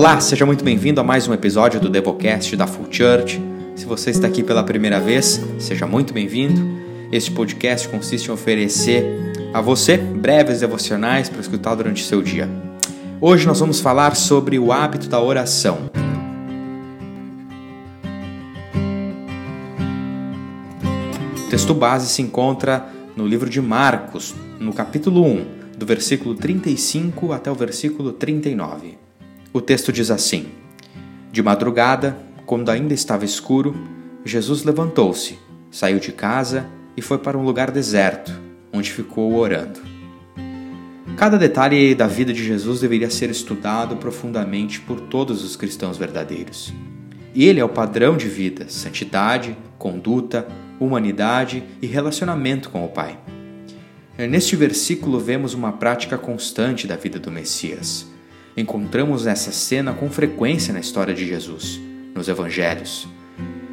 Olá, 0.00 0.18
seja 0.18 0.46
muito 0.46 0.64
bem-vindo 0.64 0.98
a 0.98 1.04
mais 1.04 1.28
um 1.28 1.34
episódio 1.34 1.78
do 1.78 1.90
Devocast 1.90 2.56
da 2.56 2.66
Full 2.66 2.90
Church. 2.90 3.38
Se 3.76 3.84
você 3.84 4.08
está 4.08 4.26
aqui 4.26 4.42
pela 4.42 4.64
primeira 4.64 4.98
vez, 4.98 5.38
seja 5.58 5.86
muito 5.86 6.14
bem-vindo. 6.14 6.58
Este 7.12 7.30
podcast 7.30 7.86
consiste 7.86 8.28
em 8.28 8.30
oferecer 8.32 9.04
a 9.52 9.60
você 9.60 9.98
breves 9.98 10.60
devocionais 10.60 11.28
para 11.28 11.42
escutar 11.42 11.74
durante 11.74 12.02
o 12.02 12.06
seu 12.06 12.22
dia. 12.22 12.48
Hoje 13.20 13.46
nós 13.46 13.60
vamos 13.60 13.78
falar 13.78 14.16
sobre 14.16 14.58
o 14.58 14.72
hábito 14.72 15.06
da 15.06 15.20
oração. 15.20 15.90
O 21.36 21.50
texto 21.50 21.74
base 21.74 22.08
se 22.08 22.22
encontra 22.22 22.86
no 23.14 23.26
livro 23.26 23.50
de 23.50 23.60
Marcos, 23.60 24.34
no 24.58 24.72
capítulo 24.72 25.22
1, 25.26 25.44
do 25.76 25.84
versículo 25.84 26.34
35 26.34 27.34
até 27.34 27.50
o 27.50 27.54
versículo 27.54 28.12
39. 28.12 29.09
O 29.52 29.60
texto 29.60 29.92
diz 29.92 30.12
assim: 30.12 30.46
De 31.32 31.42
madrugada, 31.42 32.16
quando 32.46 32.70
ainda 32.70 32.94
estava 32.94 33.24
escuro, 33.24 33.74
Jesus 34.24 34.62
levantou-se, 34.62 35.38
saiu 35.72 35.98
de 35.98 36.12
casa 36.12 36.66
e 36.96 37.02
foi 37.02 37.18
para 37.18 37.36
um 37.36 37.42
lugar 37.42 37.72
deserto, 37.72 38.32
onde 38.72 38.92
ficou 38.92 39.34
orando. 39.34 39.80
Cada 41.16 41.36
detalhe 41.36 41.96
da 41.96 42.06
vida 42.06 42.32
de 42.32 42.44
Jesus 42.44 42.80
deveria 42.80 43.10
ser 43.10 43.28
estudado 43.28 43.96
profundamente 43.96 44.80
por 44.80 45.00
todos 45.00 45.42
os 45.42 45.56
cristãos 45.56 45.98
verdadeiros. 45.98 46.72
Ele 47.34 47.58
é 47.58 47.64
o 47.64 47.68
padrão 47.68 48.16
de 48.16 48.28
vida, 48.28 48.66
santidade, 48.68 49.56
conduta, 49.78 50.46
humanidade 50.78 51.64
e 51.82 51.86
relacionamento 51.86 52.70
com 52.70 52.84
o 52.84 52.88
Pai. 52.88 53.18
Neste 54.16 54.54
versículo 54.54 55.18
vemos 55.18 55.54
uma 55.54 55.72
prática 55.72 56.16
constante 56.16 56.86
da 56.86 56.94
vida 56.94 57.18
do 57.18 57.32
Messias 57.32 58.09
Encontramos 58.56 59.26
essa 59.26 59.52
cena 59.52 59.92
com 59.92 60.10
frequência 60.10 60.72
na 60.72 60.80
história 60.80 61.14
de 61.14 61.26
Jesus, 61.26 61.80
nos 62.14 62.28
evangelhos. 62.28 63.06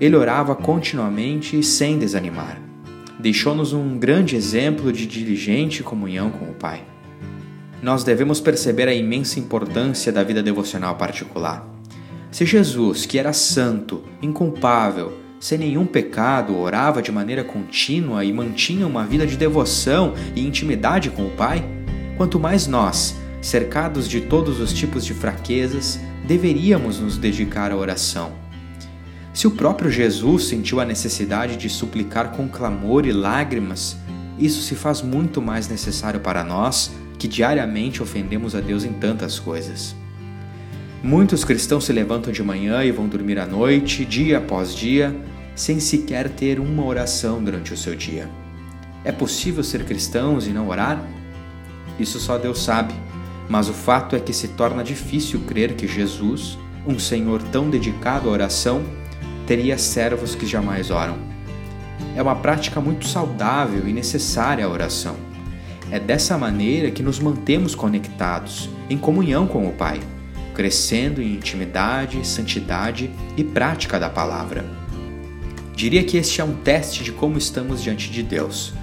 Ele 0.00 0.14
orava 0.14 0.54
continuamente 0.54 1.58
e 1.58 1.62
sem 1.62 1.98
desanimar. 1.98 2.60
Deixou-nos 3.18 3.72
um 3.72 3.98
grande 3.98 4.36
exemplo 4.36 4.92
de 4.92 5.06
diligente 5.06 5.82
comunhão 5.82 6.30
com 6.30 6.44
o 6.44 6.54
Pai. 6.54 6.84
Nós 7.82 8.04
devemos 8.04 8.40
perceber 8.40 8.88
a 8.88 8.94
imensa 8.94 9.40
importância 9.40 10.12
da 10.12 10.22
vida 10.22 10.42
devocional 10.42 10.96
particular. 10.96 11.66
Se 12.30 12.44
Jesus, 12.44 13.06
que 13.06 13.18
era 13.18 13.32
santo, 13.32 14.04
inculpável, 14.20 15.12
sem 15.40 15.58
nenhum 15.58 15.86
pecado, 15.86 16.56
orava 16.58 17.00
de 17.00 17.10
maneira 17.10 17.42
contínua 17.42 18.24
e 18.24 18.32
mantinha 18.32 18.86
uma 18.86 19.04
vida 19.04 19.26
de 19.26 19.36
devoção 19.36 20.14
e 20.34 20.46
intimidade 20.46 21.10
com 21.10 21.26
o 21.26 21.30
Pai, 21.30 21.64
quanto 22.16 22.38
mais 22.38 22.66
nós, 22.66 23.16
cercados 23.40 24.08
de 24.08 24.22
todos 24.22 24.60
os 24.60 24.72
tipos 24.72 25.04
de 25.04 25.14
fraquezas, 25.14 26.00
deveríamos 26.26 26.98
nos 26.98 27.16
dedicar 27.16 27.70
à 27.70 27.76
oração. 27.76 28.32
Se 29.32 29.46
o 29.46 29.52
próprio 29.52 29.90
Jesus 29.90 30.44
sentiu 30.44 30.80
a 30.80 30.84
necessidade 30.84 31.56
de 31.56 31.68
suplicar 31.68 32.32
com 32.32 32.48
clamor 32.48 33.06
e 33.06 33.12
lágrimas, 33.12 33.96
isso 34.38 34.62
se 34.62 34.74
faz 34.74 35.00
muito 35.00 35.40
mais 35.40 35.68
necessário 35.68 36.20
para 36.20 36.42
nós 36.42 36.90
que 37.18 37.28
diariamente 37.28 38.02
ofendemos 38.02 38.54
a 38.54 38.60
Deus 38.60 38.84
em 38.84 38.92
tantas 38.92 39.38
coisas. 39.38 39.94
Muitos 41.02 41.44
cristãos 41.44 41.84
se 41.84 41.92
levantam 41.92 42.32
de 42.32 42.42
manhã 42.42 42.82
e 42.84 42.90
vão 42.90 43.08
dormir 43.08 43.38
à 43.38 43.46
noite, 43.46 44.04
dia 44.04 44.38
após 44.38 44.74
dia, 44.74 45.14
sem 45.54 45.78
sequer 45.78 46.28
ter 46.28 46.58
uma 46.58 46.84
oração 46.84 47.42
durante 47.42 47.72
o 47.72 47.76
seu 47.76 47.94
dia. 47.94 48.28
É 49.04 49.12
possível 49.12 49.62
ser 49.62 49.84
cristãos 49.84 50.46
e 50.46 50.50
não 50.50 50.68
orar? 50.68 51.00
Isso 51.98 52.18
só 52.18 52.38
Deus 52.38 52.62
sabe 52.62 52.94
mas 53.48 53.68
o 53.68 53.72
fato 53.72 54.14
é 54.14 54.20
que 54.20 54.32
se 54.32 54.48
torna 54.48 54.84
difícil 54.84 55.40
crer 55.40 55.74
que 55.74 55.86
Jesus, 55.86 56.58
um 56.86 56.98
Senhor 56.98 57.42
tão 57.42 57.70
dedicado 57.70 58.28
à 58.28 58.32
oração, 58.32 58.82
teria 59.46 59.78
servos 59.78 60.34
que 60.34 60.46
jamais 60.46 60.90
oram. 60.90 61.16
É 62.14 62.22
uma 62.22 62.36
prática 62.36 62.80
muito 62.80 63.06
saudável 63.06 63.88
e 63.88 63.92
necessária 63.92 64.64
a 64.64 64.68
oração. 64.68 65.16
É 65.90 65.98
dessa 65.98 66.36
maneira 66.36 66.90
que 66.90 67.02
nos 67.02 67.18
mantemos 67.18 67.74
conectados, 67.74 68.68
em 68.90 68.98
comunhão 68.98 69.46
com 69.46 69.66
o 69.66 69.72
Pai, 69.72 70.00
crescendo 70.54 71.22
em 71.22 71.34
intimidade, 71.34 72.26
santidade 72.26 73.10
e 73.36 73.42
prática 73.42 73.98
da 73.98 74.10
palavra. 74.10 74.66
Diria 75.74 76.04
que 76.04 76.18
este 76.18 76.40
é 76.40 76.44
um 76.44 76.54
teste 76.56 77.02
de 77.02 77.12
como 77.12 77.38
estamos 77.38 77.82
diante 77.82 78.10
de 78.10 78.22
Deus 78.22 78.74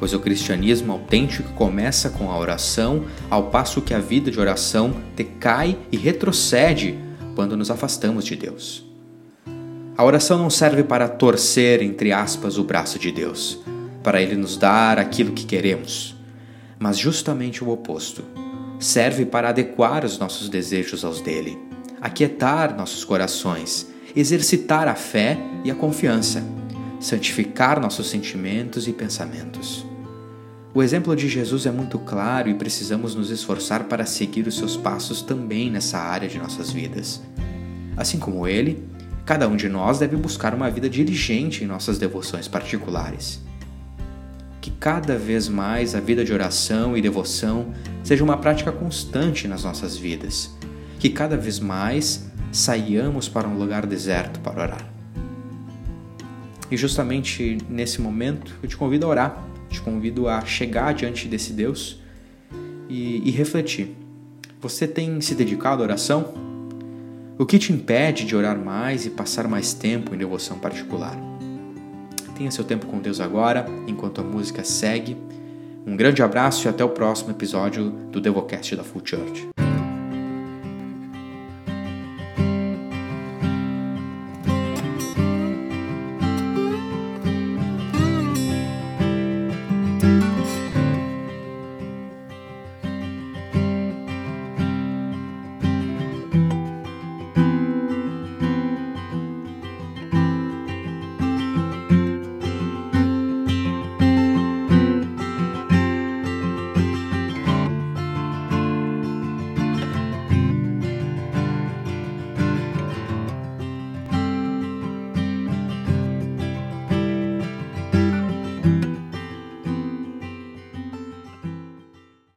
pois 0.00 0.14
o 0.14 0.18
cristianismo 0.18 0.92
autêntico 0.92 1.52
começa 1.52 2.08
com 2.08 2.30
a 2.30 2.38
oração, 2.38 3.04
ao 3.28 3.50
passo 3.50 3.82
que 3.82 3.92
a 3.92 3.98
vida 3.98 4.30
de 4.30 4.40
oração 4.40 4.96
decai 5.14 5.76
e 5.92 5.96
retrocede 5.98 6.98
quando 7.34 7.54
nos 7.54 7.70
afastamos 7.70 8.24
de 8.24 8.34
Deus. 8.34 8.82
A 9.98 10.02
oração 10.02 10.38
não 10.38 10.48
serve 10.48 10.82
para 10.82 11.06
torcer, 11.06 11.82
entre 11.82 12.12
aspas, 12.12 12.56
o 12.56 12.64
braço 12.64 12.98
de 12.98 13.12
Deus, 13.12 13.58
para 14.02 14.22
Ele 14.22 14.36
nos 14.36 14.56
dar 14.56 14.98
aquilo 14.98 15.32
que 15.32 15.44
queremos, 15.44 16.16
mas 16.78 16.96
justamente 16.96 17.62
o 17.62 17.68
oposto. 17.68 18.24
Serve 18.78 19.26
para 19.26 19.50
adequar 19.50 20.02
os 20.06 20.18
nossos 20.18 20.48
desejos 20.48 21.04
aos 21.04 21.20
dele, 21.20 21.58
aquietar 22.00 22.74
nossos 22.74 23.04
corações, 23.04 23.86
exercitar 24.16 24.88
a 24.88 24.94
fé 24.94 25.36
e 25.62 25.70
a 25.70 25.74
confiança, 25.74 26.42
santificar 26.98 27.78
nossos 27.78 28.08
sentimentos 28.08 28.88
e 28.88 28.94
pensamentos. 28.94 29.89
O 30.72 30.84
exemplo 30.84 31.16
de 31.16 31.28
Jesus 31.28 31.66
é 31.66 31.70
muito 31.72 31.98
claro 31.98 32.48
e 32.48 32.54
precisamos 32.54 33.12
nos 33.12 33.28
esforçar 33.30 33.84
para 33.84 34.06
seguir 34.06 34.46
os 34.46 34.56
seus 34.56 34.76
passos 34.76 35.20
também 35.20 35.68
nessa 35.68 35.98
área 35.98 36.28
de 36.28 36.38
nossas 36.38 36.70
vidas. 36.70 37.20
Assim 37.96 38.20
como 38.20 38.46
ele, 38.46 38.80
cada 39.26 39.48
um 39.48 39.56
de 39.56 39.68
nós 39.68 39.98
deve 39.98 40.16
buscar 40.16 40.54
uma 40.54 40.70
vida 40.70 40.88
diligente 40.88 41.64
em 41.64 41.66
nossas 41.66 41.98
devoções 41.98 42.46
particulares. 42.46 43.40
Que 44.60 44.70
cada 44.70 45.18
vez 45.18 45.48
mais 45.48 45.96
a 45.96 46.00
vida 46.00 46.24
de 46.24 46.32
oração 46.32 46.96
e 46.96 47.02
devoção 47.02 47.74
seja 48.04 48.22
uma 48.22 48.36
prática 48.36 48.70
constante 48.70 49.48
nas 49.48 49.64
nossas 49.64 49.96
vidas. 49.96 50.56
Que 51.00 51.10
cada 51.10 51.36
vez 51.36 51.58
mais 51.58 52.30
saiamos 52.52 53.28
para 53.28 53.48
um 53.48 53.58
lugar 53.58 53.86
deserto 53.86 54.38
para 54.38 54.62
orar. 54.62 54.88
E 56.70 56.76
justamente 56.76 57.58
nesse 57.68 58.00
momento 58.00 58.56
eu 58.62 58.68
te 58.68 58.76
convido 58.76 59.06
a 59.06 59.08
orar 59.08 59.49
te 59.70 59.80
convido 59.80 60.28
a 60.28 60.44
chegar 60.44 60.92
diante 60.92 61.26
desse 61.26 61.52
Deus 61.52 62.00
e, 62.88 63.26
e 63.26 63.30
refletir. 63.30 63.96
Você 64.60 64.86
tem 64.86 65.20
se 65.20 65.34
dedicado 65.34 65.82
à 65.82 65.86
oração? 65.86 66.34
O 67.38 67.46
que 67.46 67.58
te 67.58 67.72
impede 67.72 68.26
de 68.26 68.36
orar 68.36 68.58
mais 68.58 69.06
e 69.06 69.10
passar 69.10 69.48
mais 69.48 69.72
tempo 69.72 70.14
em 70.14 70.18
devoção 70.18 70.58
particular? 70.58 71.16
Tenha 72.36 72.50
seu 72.50 72.64
tempo 72.64 72.86
com 72.86 72.98
Deus 72.98 73.20
agora, 73.20 73.66
enquanto 73.86 74.20
a 74.20 74.24
música 74.24 74.62
segue. 74.62 75.16
Um 75.86 75.96
grande 75.96 76.22
abraço 76.22 76.66
e 76.66 76.68
até 76.68 76.84
o 76.84 76.90
próximo 76.90 77.30
episódio 77.30 77.90
do 78.10 78.20
Devocast 78.20 78.76
da 78.76 78.84
Full 78.84 79.02
Church. 79.04 79.59